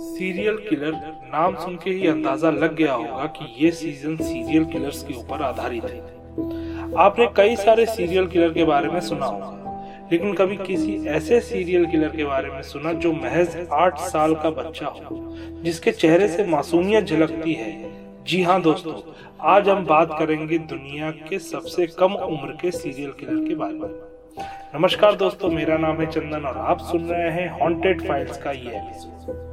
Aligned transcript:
Serial 0.00 0.56
killer 0.68 0.92
नाम 1.32 1.54
सुन 1.54 1.74
के 1.76 1.90
ही 1.90 2.06
अंदाज़ा 2.08 2.50
लग 2.50 2.74
गया 2.76 2.92
होगा 2.92 3.24
कि 3.36 3.44
ये 3.58 3.70
सीज़न 3.70 4.16
सीरियल 4.16 4.64
किलर्स 4.64 5.02
के 5.02 5.14
ऊपर 5.14 5.42
आधारित 5.42 5.84
है। 5.84 6.94
आपने 6.98 7.26
कई 7.36 7.56
सारे 7.56 7.84
सीरियल 7.86 8.26
किलर 8.26 8.52
के 8.52 8.64
बारे 8.64 8.88
में 8.88 9.00
सुना 9.00 9.26
होगा, 9.26 10.08
लेकिन 10.12 10.32
कभी 10.34 10.56
किसी 10.56 10.94
ऐसे 11.08 11.40
सीरियल 11.40 11.86
किलर 11.86 12.16
के 12.16 12.24
बारे 12.24 12.50
में 12.50 12.62
सुना 12.62 12.92
जो 12.94 13.12
महज 13.12 13.56
आठ 13.72 13.98
साल 14.02 14.34
का 14.34 14.50
बच्चा 14.52 14.86
हो, 14.86 15.18
जिसके 15.64 15.92
चेहरे 15.92 16.28
से 16.28 16.46
मासूमियत 16.46 17.04
झलकती 17.04 17.54
है। 17.54 17.72
जी 18.24 18.42
हाँ 18.42 18.60
दोस्तों, 18.62 18.94
आज 19.48 19.68
हम 19.68 19.84
बात 19.84 20.16
करेंगे 20.18 20.58
दुनिया 20.58 21.10
के 21.28 21.38
सबसे 21.40 21.86
कम 21.98 22.14
उम्र 22.14 22.56
के 22.62 22.70
सीरियल 22.70 23.12
किलर 23.20 23.48
के 23.48 23.54
बारे 23.54 23.74
में। 23.74 23.88
नमस्कार 24.74 25.16
दोस्तों, 25.16 25.50
मेरा 25.50 25.78
नाम 25.78 26.00
है 26.00 26.06
चंदन 26.06 26.46
और 26.46 26.58
आप 26.58 26.80
सुन 26.90 27.04
रहे 27.04 27.30
हैं 27.30 27.48
हॉन्टेड 27.60 28.08
फाइल्स 28.08 28.42
का 28.42 28.50
ये 28.50 28.76
एपिसोड 28.78 29.48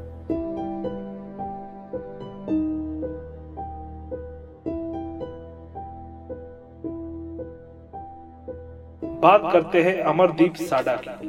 बात 9.19 9.49
करते 9.53 9.81
हैं 9.83 10.01
अमरदीप 10.03 10.55
साडा 10.55 10.95
की। 10.97 11.27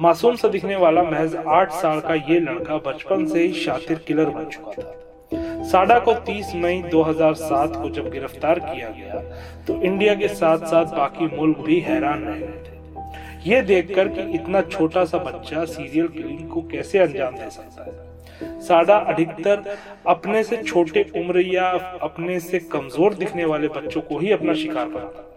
मासूम 0.00 0.36
से 0.36 0.48
दिखने 0.48 0.76
वाला 0.76 1.02
महज 1.02 1.34
आठ 1.36 1.72
साल 1.72 2.00
का 2.00 2.14
ये 2.14 2.38
लड़का 2.40 2.76
बचपन 2.86 3.26
से 3.26 3.42
ही 3.42 3.52
शातिर 3.54 3.98
किलर 3.98 4.30
बन 4.30 4.44
चुका 4.44 4.72
था। 4.72 5.64
साडा 5.64 5.98
को 5.98 6.14
30 6.24 6.54
मई 6.54 6.82
2007 6.82 7.76
को 7.76 7.90
जब 7.90 8.10
गिरफ़्तार 8.10 8.58
किया 8.58 8.88
गया 8.88 9.20
तो 9.66 9.80
इंडिया 9.82 10.14
के 10.14 10.28
साथ 10.28 10.66
साथ 10.66 10.96
बाकी 10.96 11.26
मुल्क 11.36 11.58
भी 11.58 11.80
हैरान 11.80 12.24
रह 12.24 12.36
गए 12.36 12.62
थे। 12.64 13.50
ये 13.50 13.60
देखकर 13.62 14.08
कि 14.08 14.30
इतना 14.34 14.60
छोटा 14.62 15.04
सा 15.04 15.18
बच्चा 15.18 15.64
सीरियल 15.64 16.08
किलिंग 16.08 16.48
को 16.48 16.62
कैसे 16.62 16.98
अंजाम 16.98 17.34
दे 17.34 17.50
सकता 17.50 17.84
है? 17.84 18.60
साडा 18.60 18.96
अधिकतर 18.96 19.76
अपने 20.06 20.42
से 20.44 20.56
छोटे 20.62 21.04
उम्र 21.16 21.40
या 21.46 21.68
अपने 22.02 22.38
से 22.40 22.58
कमज़ोर 22.72 23.14
दिखने 23.14 23.44
वाले 23.44 23.68
बच्चों 23.70 24.00
को 24.00 24.18
ही 24.18 24.32
अपना 24.32 24.54
शिकार 24.54 24.88
बनाता 24.88 25.32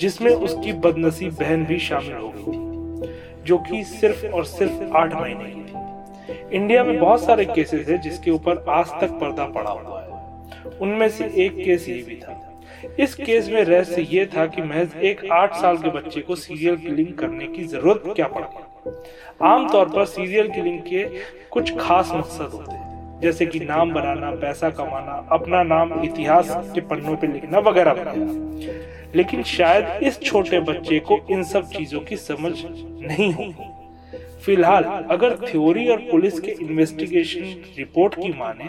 जिसमें 0.00 0.30
उसकी 0.30 0.72
बदनसीब 0.72 1.32
बहन 1.32 1.64
भी 1.64 1.78
शामिल 1.78 2.12
हो 2.12 2.28
गई 2.28 2.42
थी, 2.42 3.14
जो 3.44 3.58
कि 3.58 3.84
सिर्फ़ 3.84 4.26
और 4.26 4.44
सिर्फ़ 4.44 4.96
आठ 4.96 5.14
महीने 5.14 5.44
की 5.44 5.60
थी। 5.60 6.56
इंडिया 6.56 6.84
में 6.84 6.98
बहुत 6.98 7.24
सारे 7.24 7.44
केसेस 7.44 7.88
है 7.88 7.98
जिसके 7.98 8.30
ऊपर 8.30 8.64
आज 8.68 8.86
तक 9.00 9.18
पर्दा 9.20 9.46
पड़ा 9.46 9.70
हुआ 9.70 10.00
है। 10.02 10.06
उनमें 10.80 11.08
से 11.08 11.24
एक 11.36 11.56
केस 11.56 11.88
ये 11.88 12.02
भी 12.02 12.16
था। 12.16 12.42
इस 13.00 13.14
केस 13.14 13.48
में 13.48 13.62
रहस्य 13.64 14.06
ये 14.10 14.26
था 14.26 14.46
कि 14.46 14.62
महज 14.62 14.96
एक 15.02 15.24
आठ 15.32 15.54
साल 15.54 15.76
के 15.76 15.90
बच्चे 15.90 16.20
को 16.20 16.34
सीरियल 16.36 16.76
किलिंग 16.76 17.12
करने 17.14 17.46
की 17.46 17.64
ज़रूरत 17.64 18.02
क्या 18.16 18.26
पड़ा। 18.28 19.48
आमतौर 19.54 19.88
पर 19.88 20.04
सीरियल 20.04 20.48
किलिंग 20.48 20.80
के 20.80 21.04
कुछ 21.50 21.76
खास 21.78 22.10
मकसद 22.14 22.50
होते 22.52 22.72
हैं। 22.72 22.85
जैसे 23.22 23.46
कि 23.46 23.60
नाम 23.60 23.92
बनाना, 23.92 24.30
पैसा 24.32 24.70
कमाना, 24.70 25.26
अपना 25.32 25.62
नाम 25.64 26.02
इतिहास 26.04 26.50
के 26.74 26.80
पन्नों 26.82 27.16
पे 27.16 27.26
लिखना 27.26 27.58
वगैरह 27.60 27.92
वगैरह। 27.92 29.14
लेकिन 29.14 29.42
शायद 29.42 30.02
इस 30.02 30.20
छोटे 30.22 30.60
बच्चे 30.62 30.98
को 31.00 31.18
इन 31.30 31.42
सब 31.44 31.68
चीज़ों 31.68 32.00
की 32.00 32.16
समझ 32.16 32.52
नहीं 32.62 33.32
होगी। 33.32 33.74
फ़िलहाल, 34.44 34.84
अगर 35.10 35.34
थ्योरी 35.38 35.88
और 35.88 35.98
पुलिस 36.10 36.38
के 36.40 36.50
इन्वेस्टिगेशन 36.52 37.44
रिपोर्ट 37.78 38.14
की 38.14 38.32
माने 38.32 38.68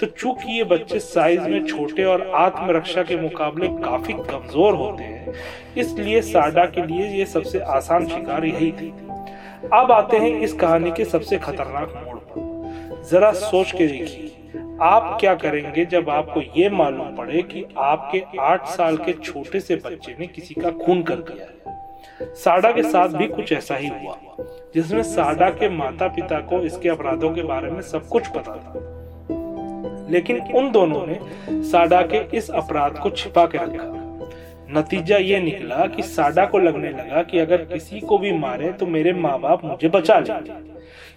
तो 0.00 0.06
चूँकि 0.08 0.56
ये 0.58 0.64
बच्चे 0.64 0.98
साइज़ 0.98 1.40
में 1.40 1.66
छोटे 1.66 2.04
और 2.04 2.30
आत्मरक्षा 2.36 3.02
के 3.02 3.16
मुकाबले 3.16 3.68
काफ़ी 3.84 4.12
कमज़ोर 4.14 4.74
होते 4.74 5.02
हैं, 5.04 5.34
इसलिए 5.76 6.20
साडा 6.22 6.64
के 6.66 6.86
लिए 6.86 7.06
ये 7.08 7.24
सबसे 7.26 7.58
आसान 7.58 8.06
शिकार 8.08 8.44
यही 8.44 8.70
थी। 8.72 8.92
अब 9.72 9.92
आते 9.92 10.16
हैं 10.16 10.40
इस 10.40 10.52
कहानी 10.54 10.90
के 10.90 11.04
सबसे 11.04 11.38
खतरनाक 11.38 11.92
मोड़ 11.96 12.13
पर 12.13 12.13
जरा 13.10 13.32
सोच 13.32 13.72
के 13.72 13.86
देखिए। 13.86 14.30
आप 14.82 15.16
क्या 15.20 15.34
करेंगे 15.34 15.84
जब 15.84 16.10
आपको 16.10 16.40
ये 16.60 16.70
मालूम 16.70 17.16
पड़े 17.16 17.42
कि 17.42 17.64
आपके 17.78 18.24
आठ 18.40 18.66
साल 18.66 18.96
के 18.96 19.12
छोटे 19.12 19.60
से 19.60 19.76
बच्चे 19.76 20.16
ने 20.20 20.26
किसी 20.26 20.54
का 20.54 20.70
खून 20.70 21.02
कर 21.02 21.14
दिया 21.14 21.70
है। 21.70 22.34
साडा 22.34 22.72
के 22.72 22.82
साथ 22.82 23.08
भी 23.08 23.26
कुछ 23.26 23.52
ऐसा 23.52 23.76
ही 23.76 23.88
हुआ। 23.88 24.18
जिसमें 24.74 25.02
साडा 25.02 25.50
के 25.50 25.68
माता 25.68 26.08
पिता 26.08 26.38
को 26.38 26.60
इसके 26.60 26.88
अपराधों 26.88 27.34
के 27.34 27.42
बारे 27.42 27.70
में 27.70 27.80
सब 27.80 28.08
कुछ 28.08 28.26
पता 28.26 28.56
था। 28.56 28.72
लेकिन 30.10 30.40
उन 30.54 30.70
दोनों 30.70 31.06
ने 31.06 31.20
साडा 31.50 32.02
के 32.02 32.36
इस 32.36 32.50
अपराध 32.50 32.98
को 32.98 33.10
छिपा 33.10 33.46
के 33.46 33.58
रखा। 33.58 34.03
नतीजा 34.74 35.16
ये 35.16 35.40
निकला 35.40 35.86
कि 35.86 36.02
साडा 36.02 36.44
को 36.44 36.58
लगने 36.58 36.90
लगा 36.90 37.22
कि 37.22 37.38
अगर 37.38 37.64
किसी 37.64 38.00
को 38.00 38.18
भी 38.18 38.32
मारे 38.32 38.72
तो 38.72 38.86
मेरे 38.86 39.12
माँ 39.12 39.38
बाप 39.40 39.64
मुझे 39.64 39.88
बचा 39.88 40.18
लेंगे। 40.18 40.52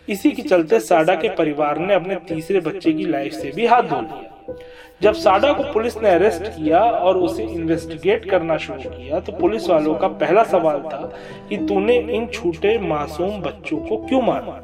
इसी 0.09 0.31
के 0.31 0.41
चलते 0.41 0.79
साडा 0.79 1.15
के 1.15 1.29
परिवार 1.29 1.77
ने 1.77 1.93
अपने 1.93 2.15
तीसरे 2.27 2.59
बच्चे 2.59 2.93
की 2.93 3.05
लाइफ 3.05 3.33
से 3.33 3.51
भी 3.51 3.65
हाथ 3.65 3.83
धो 3.83 4.01
लिया। 4.01 4.55
जब 5.01 5.13
साडा 5.13 5.51
को 5.53 5.63
पुलिस 5.63 5.97
ने 5.97 6.09
अरेस्ट 6.09 6.43
किया 6.43 6.79
और 6.81 7.17
उसे 7.17 7.43
इन्वेस्टिगेट 7.43 8.29
करना 8.29 8.57
शुरू 8.57 8.89
किया 8.89 9.19
तो 9.19 9.31
पुलिस 9.31 9.69
वालों 9.69 9.95
का 9.95 10.07
पहला 10.07 10.43
सवाल 10.43 10.79
था 10.83 11.01
कि 11.49 11.57
तूने 11.57 11.97
इन 11.97 12.27
छोटे 12.27 12.77
मासूम 12.79 13.41
बच्चों 13.41 13.77
को 13.77 13.97
क्यों 13.97 14.21
मारा? 14.21 14.63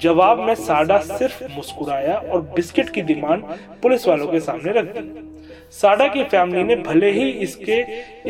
जवाब 0.00 0.40
में 0.40 0.54
साडा 0.54 0.98
सिर्फ़ 0.98 1.42
मुस्कुराया 1.56 2.16
और 2.16 2.40
बिस्किट 2.56 2.88
की 2.88 3.02
डिमांड 3.02 3.44
पुलिस 3.82 4.08
वालों 4.08 4.26
के 4.26 4.40
सामने 4.40 4.72
रख 4.72 4.84
दी। 4.96 5.31
साडा 5.72 6.06
की 6.08 6.24
फैमिली 6.24 6.62
ने 6.64 6.76
भले 6.76 7.10
ही 7.10 7.28
इसके, 7.30 7.80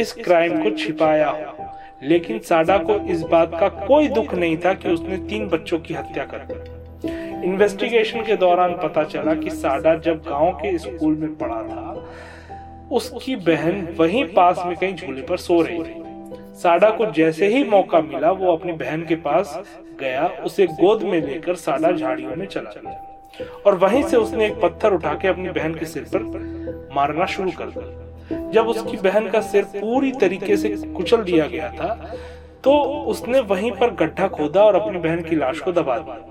इस 0.01 0.13
क्राइम 0.15 0.63
को 0.63 0.71
छिपाया 0.77 1.29
हो, 1.29 1.67
लेकिन 2.03 2.39
साडा 2.39 2.77
को 2.79 2.95
इस 3.13 3.23
बात 3.23 3.51
का 3.61 3.69
कोई 3.69 4.09
दुख 4.09 4.35
नहीं 4.35 4.57
था 4.57 4.75
कि 4.75 4.89
उसने 4.89 5.17
तीन 5.29 5.49
बच्चों 5.49 5.79
की 5.79 5.95
हत्या 5.95 6.25
कर 6.25 6.47
दी। 6.51 7.49
इन्वेस्टिगेशन 7.49 8.23
के 8.23 8.37
दौरान 8.37 8.75
पता 8.83 9.05
चला 9.05 9.35
कि 9.35 9.51
साडा 9.51 9.95
जब 9.97 10.23
गाँव 10.29 10.51
के 10.53 10.77
स्कूल 10.79 11.17
में 11.17 11.35
पढ़ा 11.39 11.63
था, 11.63 12.09
उसकी 12.93 13.37
बहन 13.37 13.87
वहीं 13.99 14.25
पास 14.25 14.63
में 14.67 14.77
कहीं 14.77 14.95
झूले 14.95 15.23
पर 15.23 15.37
सो 15.37 15.61
रही 15.63 15.79
थी। 15.79 16.01
साडा 16.55 16.91
को 16.91 17.07
जैसे 17.13 17.47
ही 17.47 17.65
मौका 17.65 18.01
मिला, 18.01 18.31
वो 18.31 18.57
अपनी 18.57 18.73
बहन 18.73 19.05
के 19.07 19.15
पास 19.17 19.63
गया, 20.01 20.27
उसे 20.45 20.67
गोद 20.67 21.03
में 21.03 21.21
लेकर 21.21 21.55
साडा 21.57 21.93
झाड़ियों 21.93 22.37
में 22.37 22.47
चला 22.47 22.81
गया। 22.81 23.51
और 23.67 23.75
वहीं 23.75 24.03
से 24.03 24.17
उसने 24.17 24.47
एक 24.47 24.61
पत्थर 24.61 24.93
उठा 24.93 25.15
के 25.15 25.29
अपनी 25.29 25.49
बहन 25.51 25.75
के 25.75 25.87
सिर 25.87 26.03
पर 26.05 26.21
मारना 26.95 27.27
शुरू 27.27 27.51
कर 27.59 27.71
दिया 27.71 28.51
जब 28.51 28.69
उसकी 28.69 28.97
बहन 28.99 29.29
का 29.31 29.41
सिर 29.43 29.65
पूरी 29.73 30.13
तरीके 30.21 30.57
से 30.57 30.69
कुचल 30.69 31.23
दिया 31.23 31.47
गया 31.47 31.71
था 31.71 32.17
तो 32.65 32.73
उसने 33.13 33.41
वहीं 33.47 33.73
पर 33.73 33.95
गड्ढा 33.95 34.29
खोदा 34.29 34.63
और 34.63 34.75
अपनी 34.75 34.99
बहन 34.99 35.23
की 35.23 35.37
लाश 35.37 35.61
को 35.61 35.73
दबा 35.73 35.99
दिया 35.99 36.31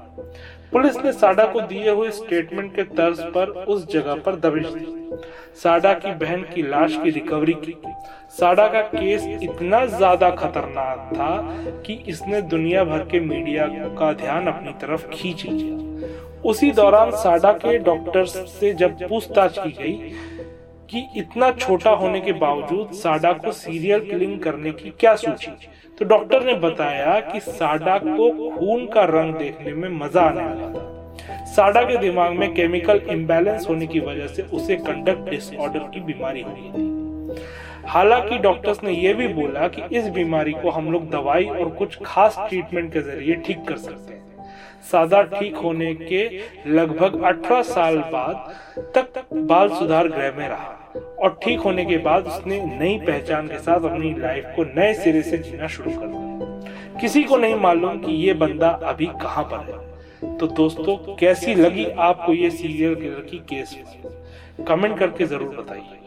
पुलिस 0.72 0.98
ने 0.98 1.12
साडा 1.12 1.46
को 1.46 1.62
दिए 1.62 1.90
हुए 1.90 2.10
स्टेटमेंट 2.12 2.76
के 2.76 2.84
तर्ज 2.92 3.20
पर 3.34 3.50
उस 3.70 3.88
जगह 3.92 4.16
पर 4.16 4.36
दबिश 4.36 4.68
दी। 4.68 5.18
साडा 5.64 5.94
की 5.94 6.12
बहन 6.16 6.42
की 6.54 6.62
लाश 6.62 6.96
की 7.04 7.10
रिकवरी 7.10 7.54
की। 7.56 7.76
साडा 8.32 8.68
का 8.68 8.82
केस 8.84 9.26
इतना 9.44 9.86
ज़्यादा 9.88 10.30
खतरनाक 10.32 11.10
था 11.16 11.82
कि 11.86 11.94
इसने 12.08 12.42
दुनिया 12.54 12.84
भर 12.84 13.04
के 13.12 13.20
मीडिया 13.20 13.66
का 14.00 14.12
ध्यान 14.14 14.48
अपनी 14.48 14.74
तरफ़ 14.82 15.08
खींच 15.10 15.46
लिया। 15.46 16.10
उसी 16.50 16.72
दौरान 16.72 17.12
साडा 17.18 17.52
के 17.56 17.78
डॉक्टर्स 17.80 18.38
से 18.52 18.74
जब 18.74 19.04
पूछताछ 19.10 19.60
की 19.60 19.72
गई 19.74 20.14
कि 20.92 21.08
इतना 21.18 21.52
छोटा 21.52 21.90
होने 21.90 22.22
के 22.22 22.32
बावजूद 22.32 22.92
साडा 22.92 23.32
को 23.34 23.52
सीरियल 23.52 24.00
किलिंग 24.00 24.40
करने 24.40 24.72
की 24.72 24.90
क्या 25.00 25.16
सोची? 25.16 25.52
तो 26.00 26.06
डॉक्टर 26.06 26.44
ने 26.44 26.54
बताया 26.54 27.20
कि 27.20 27.40
साडा 27.40 27.98
को 27.98 28.50
खून 28.58 28.86
का 28.86 29.04
रंग 29.04 29.36
देखने 29.36 29.74
में 29.74 29.90
मज़ा 29.90 30.22
आने 30.22 30.42
लगा 30.42 30.68
था। 30.74 31.46
साडा 31.46 31.82
के 31.82 31.98
दिमाग 31.98 32.32
में 32.32 32.54
केमिकल 32.54 33.02
इम्बैलेंस 33.10 33.70
होने 33.70 33.88
की 33.88 34.00
वजह 34.00 34.28
से 34.28 34.42
उसे 34.42 34.76
कंडक्ट 34.76 35.30
डिसऑर्डर 35.30 35.80
की 35.80 36.00
बीमारी 36.00 36.42
हो 36.42 36.50
गई 36.50 36.72
थी। 36.72 37.42
हालाँकि 37.88 38.38
डॉक्टर्स 38.38 38.84
ने 38.84 38.92
यह 38.92 39.14
भी 39.14 39.28
बोला 39.28 39.68
कि 39.68 39.98
इस 39.98 40.08
बीमारी 40.10 40.52
को 40.52 40.70
हम 40.70 40.92
लोग 40.92 41.10
दवाई 41.10 41.46
और 41.46 41.70
कुछ 41.70 41.98
खास 42.06 42.38
ट्रीटमेंट 42.50 42.94
के 42.94 43.02
ज़रिए 43.02 43.36
ठीक 43.36 43.68
कर 43.68 43.78
सकते 43.78 44.14
हैं। 44.14 44.31
सादा 44.82 45.22
ठीक 45.24 45.56
होने 45.56 45.94
के 45.94 46.24
लगभग 46.68 47.20
18 47.24 47.62
साल 47.64 47.98
बाद 48.12 48.54
तक 48.96 49.24
बाल 49.34 49.70
सुधार 49.70 50.08
गृह 50.08 50.32
में 50.38 50.48
रहा 50.48 51.00
और 51.20 51.40
ठीक 51.44 51.60
होने 51.60 51.86
के 51.86 51.98
बाद 51.98 52.28
उसने 52.28 52.60
नई 52.80 52.98
पहचान 52.98 53.48
के 53.48 53.60
साथ 53.60 53.90
अपनी 53.92 54.14
लाइफ 54.20 54.46
को 54.56 54.64
नए 54.76 54.94
सिरे 54.94 55.22
से 55.22 55.38
जीना 55.38 55.68
शुरू 55.68 55.92
कर 55.92 56.08
दिया। 56.08 57.00
किसी 57.02 57.24
को 57.24 57.38
नहीं 57.38 57.56
मालूम 57.56 58.00
कि 58.00 58.12
ये 58.12 58.34
बंदा 58.34 58.70
अभी 58.70 59.06
कहाँ 59.22 59.44
पर 59.44 59.72
है। 59.72 60.38
तो 60.38 60.48
दोस्तों, 60.48 60.96
कैसी 61.16 61.56
लगी 61.56 61.86
आपको 61.86 62.34
ये 62.34 62.50
सीरियल 62.50 62.96
किलर 62.96 63.26
की 63.30 63.38
केस 63.50 63.76
कमेंट 64.68 64.98
करके 65.00 65.26
ज़रूर 65.26 65.56
बताइए। 65.56 66.00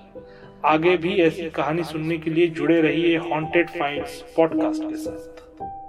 आगे 0.65 0.97
भी 0.97 1.17
ऐसी 1.23 1.51
कहानी 1.51 1.85
सुनने 1.85 2.19
के 2.19 2.31
लिए 2.31 2.47
जुड़े 2.49 2.81
रहिए 2.81 3.17
हॉन्टेड 3.17 3.71
फाइल्स 3.71 4.21
पॉडकास्ट 4.37 4.83
के 4.83 4.97
साथ। 4.97 5.84